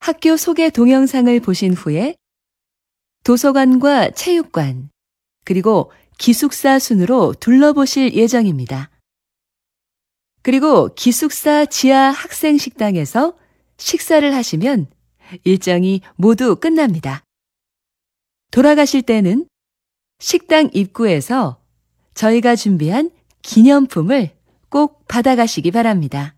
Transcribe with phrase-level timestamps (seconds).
[0.00, 2.14] 학교 소개 동영상을 보신 후에
[3.24, 4.90] 도서관과 체육관,
[5.44, 8.90] 그리고 기숙사 순으로 둘러보실 예정입니다.
[10.42, 13.36] 그리고 기숙사 지하 학생 식당에서
[13.76, 14.86] 식사를 하시면
[15.44, 17.22] 일정이 모두 끝납니다.
[18.50, 19.46] 돌아가실 때는
[20.20, 21.60] 식당 입구에서
[22.14, 23.10] 저희가 준비한
[23.42, 24.36] 기념품을
[24.70, 26.34] 꼭 받아가시기 바랍니다.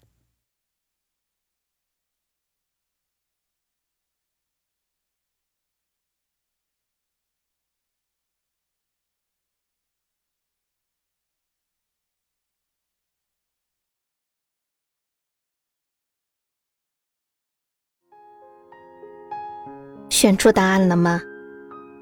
[20.20, 21.22] 选出答案了吗？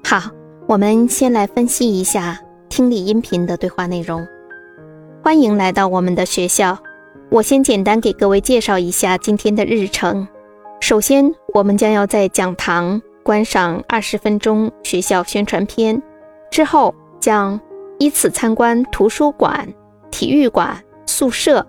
[0.03, 0.29] 好，
[0.67, 4.27] 我们先来分析一下听力音频的对话内容。
[5.23, 6.77] 欢迎来到我们的学校，
[7.31, 10.27] 我先简单给各位介绍一下今天的日程。
[10.81, 16.03] 首先，我们将要在讲堂观赏二十分钟学校宣传片，
[16.51, 17.57] 之后将
[17.99, 19.65] 依次参观图书馆、
[20.11, 21.65] 体育馆、宿舍，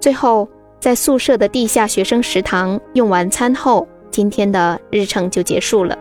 [0.00, 0.48] 最后
[0.80, 3.86] 在宿舍的地下学生食堂用完餐后。
[4.11, 5.97] 今天的日程就结束了。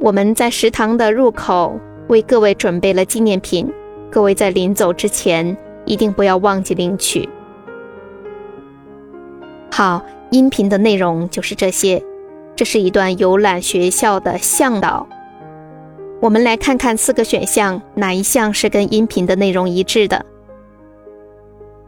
[0.00, 3.72] 我们在食堂的入口为各位准备了纪念品，
[4.10, 7.28] 各位在临走之前一定不要忘记领取。
[9.70, 12.02] 好，音频的内容就是这些。
[12.56, 15.06] 这是一段游览学校的向导。
[16.20, 20.26] 我们来看看四个选项，哪一项是跟音频的内容一致的？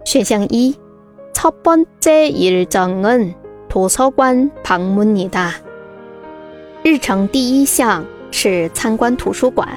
[0.07, 0.75] 选项一，
[1.35, 3.35] 첫번째일정은
[3.69, 5.53] 图书馆방문이 다。
[6.83, 9.69] 日程第一项是参观图书馆，